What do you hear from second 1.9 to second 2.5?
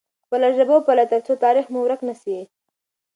نه سي.